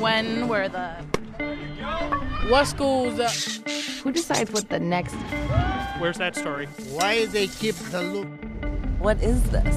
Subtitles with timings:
[0.00, 0.88] when were the
[2.48, 3.20] what schools?
[3.20, 3.28] Uh,
[4.02, 5.14] Who decides what the next?
[5.98, 6.66] Where's that story?
[6.90, 8.28] Why do they keep the loop?
[8.98, 9.76] What is this?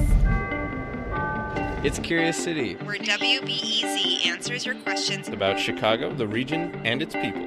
[1.84, 2.74] It's Curious City.
[2.76, 7.46] Where WBEZ answers your questions about Chicago, the region, and its people.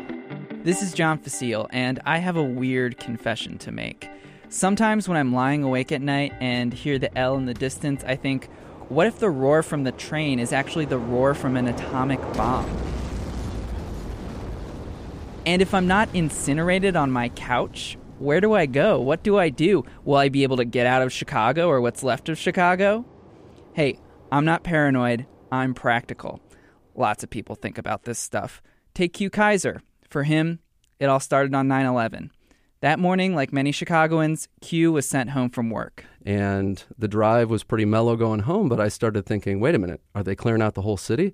[0.64, 4.08] This is John Fecile, and I have a weird confession to make.
[4.50, 8.16] Sometimes when I'm lying awake at night and hear the L in the distance, I
[8.16, 8.48] think,
[8.90, 12.70] what if the roar from the train is actually the roar from an atomic bomb?
[15.46, 19.00] And if I'm not incinerated on my couch, where do I go?
[19.00, 19.86] What do I do?
[20.04, 23.06] Will I be able to get out of Chicago or what's left of Chicago?
[23.74, 24.00] Hey,
[24.32, 26.42] I'm not paranoid, I'm practical.
[26.96, 28.62] Lots of people think about this stuff.
[28.94, 29.82] Take Hugh Kaiser.
[30.10, 30.60] For him,
[31.00, 32.32] it all started on 9 11.
[32.88, 36.06] That morning, like many Chicagoans, Hugh was sent home from work.
[36.26, 40.00] And the drive was pretty mellow going home, but I started thinking, wait a minute,
[40.16, 41.34] are they clearing out the whole city?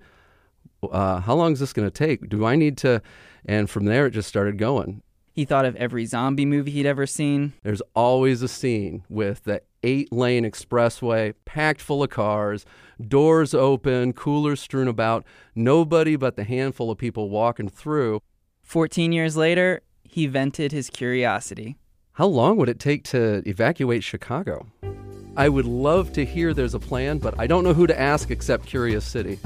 [0.81, 2.27] Uh, how long is this going to take?
[2.27, 3.03] Do I need to?
[3.45, 5.03] And from there, it just started going.
[5.31, 7.53] He thought of every zombie movie he'd ever seen.
[7.61, 12.65] There's always a scene with the eight lane expressway packed full of cars,
[12.99, 18.23] doors open, coolers strewn about, nobody but the handful of people walking through.
[18.63, 19.81] 14 years later,
[20.13, 21.75] he vented his curiosity.
[22.11, 24.67] How long would it take to evacuate Chicago?
[25.35, 28.29] I would love to hear there's a plan, but I don't know who to ask
[28.29, 29.39] except Curious City.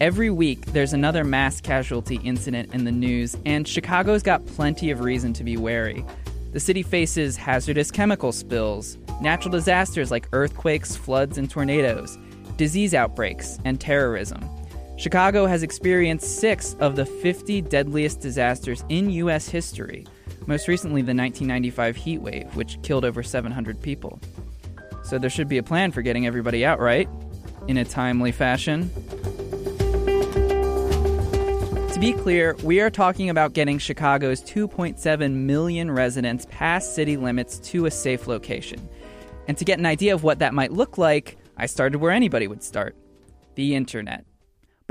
[0.00, 5.00] Every week, there's another mass casualty incident in the news, and Chicago's got plenty of
[5.00, 6.04] reason to be wary.
[6.52, 12.16] The city faces hazardous chemical spills, natural disasters like earthquakes, floods, and tornadoes,
[12.56, 14.48] disease outbreaks, and terrorism.
[14.96, 19.48] Chicago has experienced six of the 50 deadliest disasters in U.S.
[19.48, 20.06] history,
[20.46, 24.20] most recently the 1995 heat wave, which killed over 700 people.
[25.02, 27.08] So there should be a plan for getting everybody out, right?
[27.68, 28.90] In a timely fashion.
[31.92, 37.58] To be clear, we are talking about getting Chicago's 2.7 million residents past city limits
[37.70, 38.88] to a safe location.
[39.48, 42.46] And to get an idea of what that might look like, I started where anybody
[42.46, 42.96] would start
[43.54, 44.24] the internet.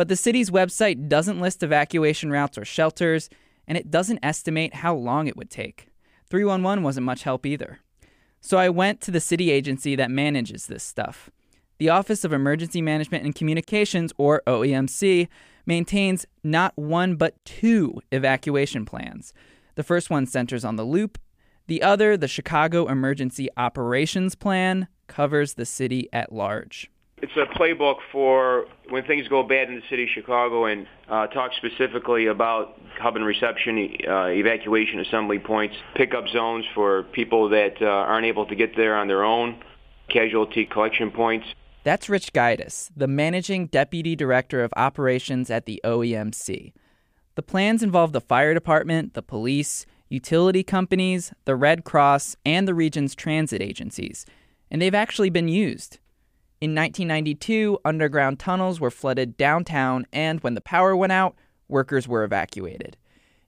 [0.01, 3.29] But the city's website doesn't list evacuation routes or shelters,
[3.67, 5.89] and it doesn't estimate how long it would take.
[6.28, 7.81] 311 wasn't much help either.
[8.39, 11.29] So I went to the city agency that manages this stuff.
[11.78, 15.28] The Office of Emergency Management and Communications, or OEMC,
[15.67, 19.33] maintains not one but two evacuation plans.
[19.75, 21.19] The first one centers on the loop,
[21.68, 26.89] the other, the Chicago Emergency Operations Plan, covers the city at large.
[27.22, 31.28] It's a playbook for when things go bad in the city of Chicago and uh,
[31.28, 37.80] talk specifically about hub and reception, uh, evacuation assembly points, pickup zones for people that
[37.80, 39.62] uh, aren't able to get there on their own,
[40.10, 41.46] casualty collection points.
[41.84, 46.74] That's Rich Guidice, the managing deputy director of operations at the OEMC.
[47.36, 52.74] The plans involve the fire department, the police, utility companies, the Red Cross, and the
[52.74, 54.26] region's transit agencies,
[54.72, 56.00] and they've actually been used.
[56.62, 61.36] In 1992, underground tunnels were flooded downtown, and when the power went out,
[61.68, 62.98] workers were evacuated.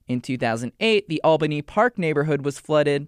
[0.08, 3.06] In 2008, the Albany Park neighborhood was flooded.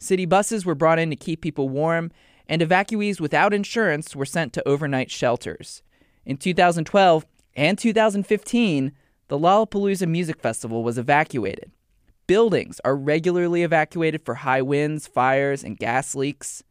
[0.00, 2.10] City buses were brought in to keep people warm,
[2.48, 5.80] and evacuees without insurance were sent to overnight shelters.
[6.24, 7.24] In 2012
[7.54, 8.90] and 2015,
[9.28, 11.70] the Lollapalooza Music Festival was evacuated.
[12.26, 16.64] Buildings are regularly evacuated for high winds, fires, and gas leaks.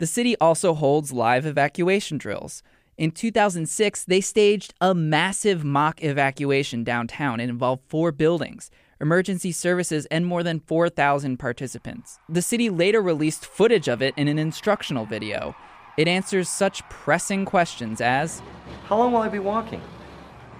[0.00, 2.62] The city also holds live evacuation drills.
[2.96, 7.38] In 2006, they staged a massive mock evacuation downtown.
[7.38, 12.18] It involved four buildings, emergency services, and more than 4,000 participants.
[12.30, 15.54] The city later released footage of it in an instructional video.
[15.98, 18.40] It answers such pressing questions as
[18.86, 19.82] How long will I be walking?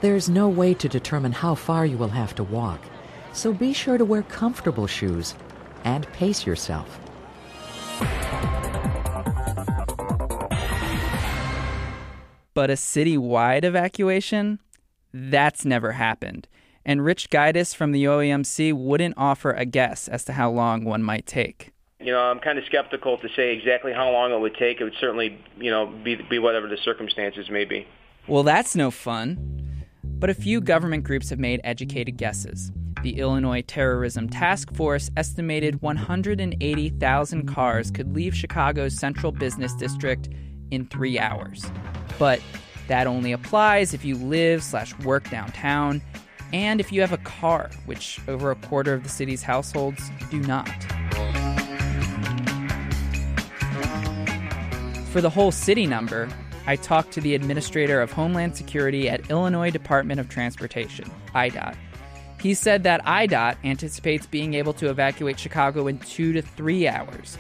[0.03, 2.83] There's no way to determine how far you will have to walk,
[3.33, 5.34] so be sure to wear comfortable shoes
[5.84, 7.01] and pace yourself.
[12.60, 14.59] But a citywide evacuation?
[15.15, 16.47] That's never happened.
[16.84, 21.03] And Rich Guidice from the OEMC wouldn't offer a guess as to how long one
[21.03, 21.71] might take.
[22.01, 24.78] You know, I'm kind of skeptical to say exactly how long it would take.
[24.78, 27.89] It would certainly, you know, be, be whatever the circumstances may be.
[28.28, 29.86] Well, that's no fun.
[30.04, 32.72] But a few government groups have made educated guesses.
[33.03, 40.28] The Illinois Terrorism Task Force estimated 180,000 cars could leave Chicago's central business district
[40.71, 41.65] in three hours.
[42.21, 42.41] But
[42.87, 46.03] that only applies if you live slash work downtown
[46.53, 50.39] and if you have a car, which over a quarter of the city's households do
[50.41, 50.69] not.
[55.07, 56.28] For the whole city number,
[56.67, 61.75] I talked to the administrator of Homeland Security at Illinois Department of Transportation, IDOT.
[62.43, 67.39] He said that IDOT anticipates being able to evacuate Chicago in two to three hours.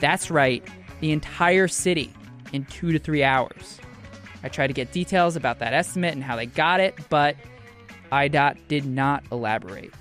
[0.00, 0.66] That's right,
[1.00, 2.12] the entire city
[2.54, 3.78] in two to three hours.
[4.46, 7.34] I tried to get details about that estimate and how they got it, but
[8.12, 9.92] IDOT did not elaborate.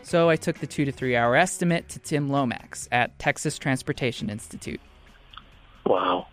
[0.00, 4.30] So I took the two to three hour estimate to Tim Lomax at Texas Transportation
[4.30, 4.80] Institute.
[5.84, 6.28] Wow.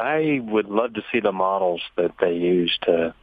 [0.00, 3.14] I would love to see the models that they use to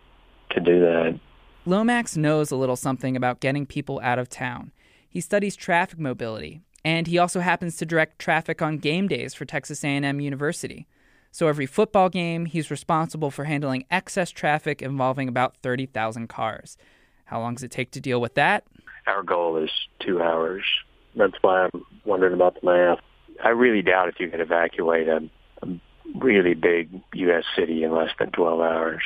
[0.52, 1.20] to do that.
[1.66, 4.72] Lomax knows a little something about getting people out of town.
[5.10, 9.46] He studies traffic mobility, and he also happens to direct traffic on game days for
[9.46, 10.86] Texas A&M University.
[11.31, 16.78] So every football game, he's responsible for handling excess traffic involving about 30,000 cars.
[17.26, 18.66] How long does it take to deal with that?
[19.06, 20.64] Our goal is two hours.
[21.16, 23.00] That's why I'm wondering about the math.
[23.44, 25.30] I really doubt if you could evacuate a,
[25.62, 25.68] a
[26.16, 27.44] really big U.S.
[27.56, 29.02] city in less than 12 hours.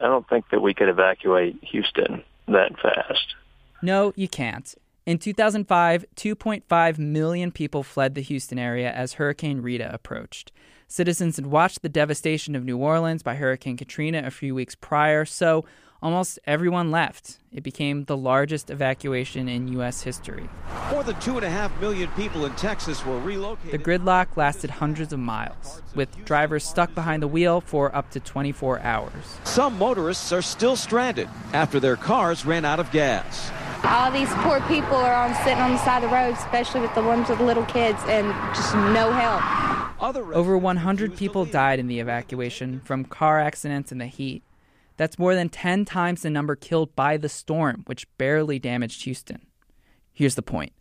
[0.00, 3.34] I don't think that we could evacuate Houston that fast.
[3.82, 4.74] No, you can't.
[5.04, 10.52] In 2005, 2.5 million people fled the Houston area as Hurricane Rita approached.
[10.88, 15.24] Citizens had watched the devastation of New Orleans by Hurricane Katrina a few weeks prior,
[15.24, 15.64] so
[16.00, 17.38] almost everyone left.
[17.50, 20.02] It became the largest evacuation in U.S.
[20.02, 20.48] history.
[20.92, 23.72] More than two and a half million people in Texas were relocated.
[23.72, 28.20] The gridlock lasted hundreds of miles, with drivers stuck behind the wheel for up to
[28.20, 29.40] 24 hours.
[29.42, 33.50] Some motorists are still stranded after their cars ran out of gas.
[33.82, 36.94] All these poor people are on sitting on the side of the road, especially with
[36.94, 39.65] the ones with little kids, and just no help.
[40.00, 44.42] Over 100 people died in the evacuation from car accidents and the heat.
[44.96, 49.46] That's more than 10 times the number killed by the storm, which barely damaged Houston.
[50.12, 50.72] Here's the point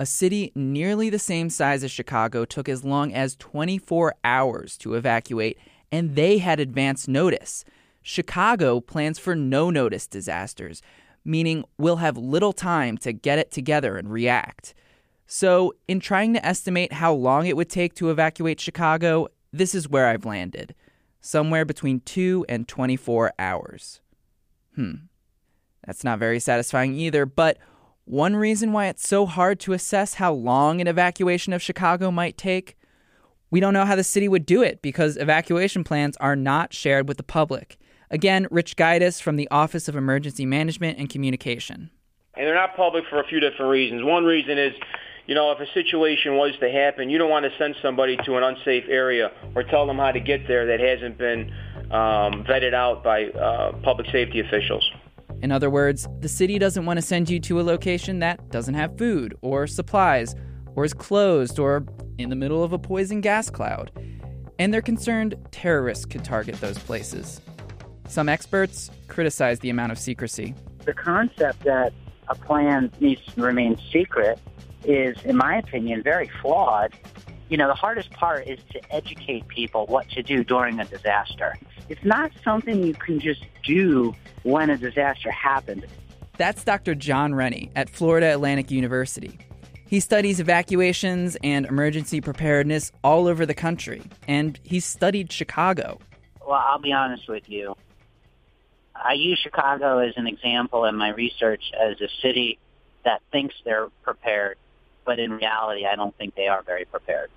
[0.00, 4.94] a city nearly the same size as Chicago took as long as 24 hours to
[4.94, 5.56] evacuate,
[5.92, 7.64] and they had advance notice.
[8.02, 10.82] Chicago plans for no notice disasters,
[11.24, 14.74] meaning we'll have little time to get it together and react.
[15.26, 19.88] So, in trying to estimate how long it would take to evacuate Chicago, this is
[19.88, 20.74] where I've landed
[21.20, 24.00] somewhere between 2 and 24 hours.
[24.74, 25.06] Hmm.
[25.86, 27.58] That's not very satisfying either, but
[28.04, 32.36] one reason why it's so hard to assess how long an evacuation of Chicago might
[32.36, 32.76] take,
[33.50, 37.08] we don't know how the city would do it because evacuation plans are not shared
[37.08, 37.78] with the public.
[38.10, 41.90] Again, Rich Guidice from the Office of Emergency Management and Communication.
[42.36, 44.04] And they're not public for a few different reasons.
[44.04, 44.74] One reason is
[45.26, 48.36] you know, if a situation was to happen, you don't want to send somebody to
[48.36, 51.50] an unsafe area or tell them how to get there that hasn't been
[51.90, 54.88] um, vetted out by uh, public safety officials.
[55.40, 58.74] In other words, the city doesn't want to send you to a location that doesn't
[58.74, 60.34] have food or supplies
[60.74, 61.86] or is closed or
[62.18, 63.90] in the middle of a poison gas cloud.
[64.58, 67.40] And they're concerned terrorists could target those places.
[68.08, 70.54] Some experts criticize the amount of secrecy.
[70.84, 71.92] The concept that
[72.28, 74.38] a plan needs to remain secret
[74.84, 76.94] is, in my opinion, very flawed.
[77.48, 81.56] You know, the hardest part is to educate people what to do during a disaster.
[81.88, 85.84] It's not something you can just do when a disaster happens.
[86.36, 86.94] That's Dr.
[86.94, 89.38] John Renne at Florida Atlantic University.
[89.86, 96.00] He studies evacuations and emergency preparedness all over the country, and he's studied Chicago.
[96.46, 97.76] Well, I'll be honest with you.
[98.94, 102.58] I use Chicago as an example in my research as a city
[103.04, 104.56] that thinks they're prepared
[105.04, 107.30] but in reality, I don't think they are very prepared.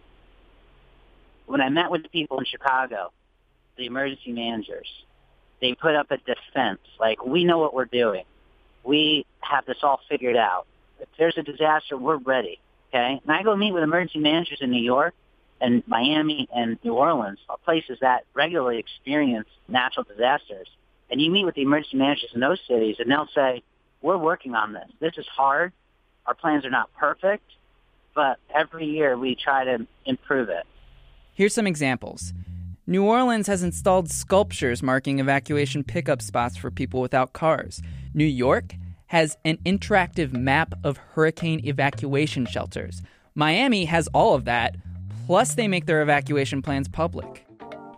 [1.46, 3.12] When I met with people in Chicago,
[3.78, 4.88] the emergency managers,
[5.62, 8.24] they put up a defense like, we know what we're doing.
[8.84, 10.66] We have this all figured out.
[11.00, 12.60] If there's a disaster, we're ready.
[12.90, 13.22] Okay?
[13.24, 15.14] And I go meet with emergency managers in New York
[15.60, 20.68] and Miami and New Orleans, places that regularly experience natural disasters.
[21.10, 23.64] And you meet with the emergency managers in those cities and they'll say,
[24.02, 24.90] we're working on this.
[25.00, 25.74] This is hard.
[26.26, 27.44] Our plans are not perfect
[28.18, 30.66] but every year we try to improve it.
[31.36, 32.34] Here's some examples.
[32.88, 37.80] New Orleans has installed sculptures marking evacuation pickup spots for people without cars.
[38.16, 38.74] New York
[39.08, 43.04] has an interactive map of hurricane evacuation shelters.
[43.36, 44.76] Miami has all of that,
[45.28, 47.46] plus, they make their evacuation plans public.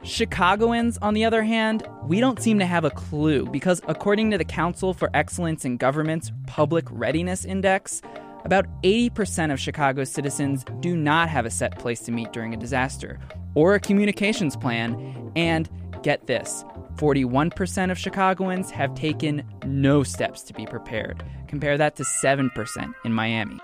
[0.03, 4.37] Chicagoans, on the other hand, we don't seem to have a clue because, according to
[4.37, 8.01] the Council for Excellence in Government's Public Readiness Index,
[8.45, 12.57] about 80% of Chicago's citizens do not have a set place to meet during a
[12.57, 13.19] disaster
[13.55, 15.69] or a communications plan, and
[16.03, 16.63] get this
[16.95, 21.23] 41% of Chicagoans have taken no steps to be prepared.
[21.47, 23.59] Compare that to 7% in Miami.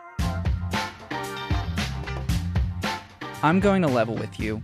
[3.43, 4.61] I'm going to level with you.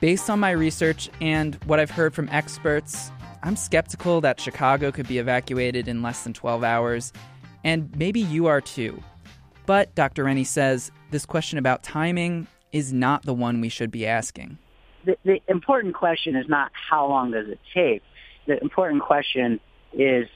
[0.00, 3.10] Based on my research and what I've heard from experts,
[3.42, 7.12] I'm skeptical that Chicago could be evacuated in less than 12 hours,
[7.64, 9.02] and maybe you are too.
[9.70, 10.24] But Dr.
[10.24, 14.58] Renne says this question about timing is not the one we should be asking.
[15.04, 18.02] The, the important question is not how long does it take.
[18.48, 19.60] The important question
[19.92, 20.26] is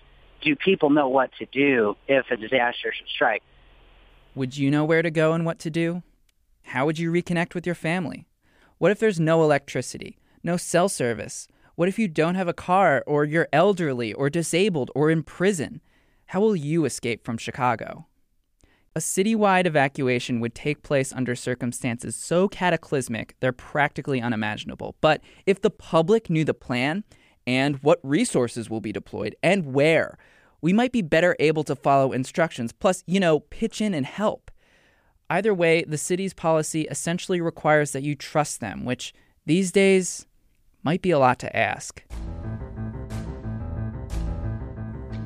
[0.41, 3.43] do people know what to do if a disaster should strike?
[4.37, 6.05] Would you know where to go and what to do?
[6.62, 8.29] How would you reconnect with your family?
[8.79, 11.49] What if there's no electricity, no cell service?
[11.75, 15.81] What if you don't have a car, or you're elderly, or disabled, or in prison?
[16.26, 18.07] How will you escape from Chicago?
[18.97, 24.95] A citywide evacuation would take place under circumstances so cataclysmic they're practically unimaginable.
[25.01, 27.03] But if the public knew the plan
[27.45, 30.17] and what resources will be deployed and where,
[30.63, 34.53] we might be better able to follow instructions, plus, you know, pitch in and help.
[35.29, 39.13] Either way, the city's policy essentially requires that you trust them, which
[39.45, 40.25] these days
[40.85, 42.01] might be a lot to ask.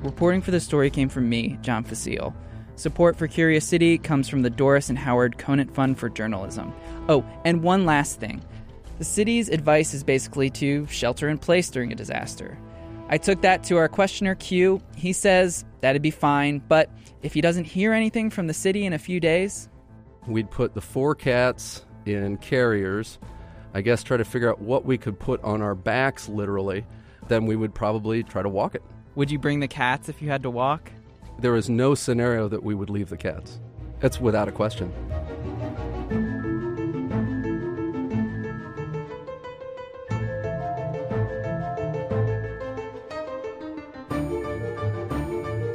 [0.03, 2.35] Reporting for the story came from me, John Fecile.
[2.79, 6.73] Support for Curious City comes from the Doris and Howard Conant Fund for Journalism.
[7.09, 8.41] Oh, and one last thing.
[8.99, 12.57] The city's advice is basically to shelter in place during a disaster.
[13.09, 14.81] I took that to our questioner Hugh.
[14.95, 16.89] He says that'd be fine, but
[17.25, 19.69] if he doesn't hear anything from the city in a few days,
[20.29, 23.19] we'd put the four cats in carriers.
[23.75, 26.87] I guess try to figure out what we could put on our backs, literally.
[27.27, 28.85] Then we would probably try to walk it.
[29.17, 30.93] Would you bring the cats if you had to walk?
[31.41, 33.61] There is no scenario that we would leave the cats.
[34.03, 34.93] It's without a question.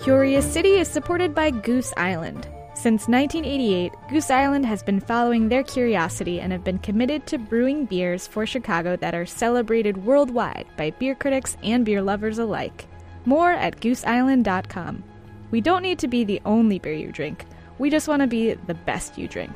[0.03, 2.45] Curious City is supported by Goose Island.
[2.75, 7.85] Since 1988, Goose Island has been following their curiosity and have been committed to brewing
[7.85, 12.85] beers for Chicago that are celebrated worldwide by beer critics and beer lovers alike.
[13.23, 15.05] More at gooseisland.com.
[15.53, 17.45] We don't need to be the only beer you drink,
[17.77, 19.53] we just want to be the best you drink.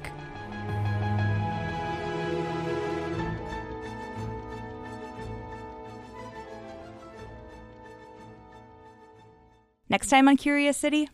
[9.89, 11.09] Next time on Curious City,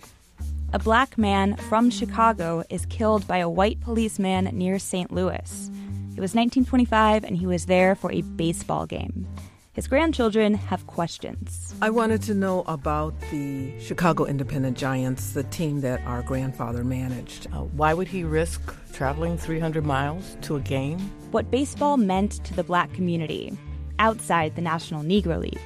[0.74, 5.10] a black man from Chicago is killed by a white policeman near St.
[5.14, 5.70] Louis.
[6.18, 9.26] It was 1925, and he was there for a baseball game.
[9.74, 11.74] His grandchildren have questions.
[11.82, 17.48] I wanted to know about the Chicago Independent Giants, the team that our grandfather managed.
[17.52, 18.62] Uh, why would he risk
[18.94, 21.00] traveling 300 miles to a game?
[21.32, 23.58] What baseball meant to the black community
[23.98, 25.60] outside the National Negro League.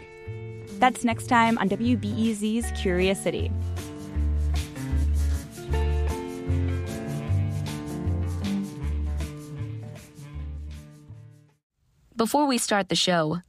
[0.79, 3.51] That's next time on WBEZ's Curious City.
[12.15, 13.41] Before we start the show,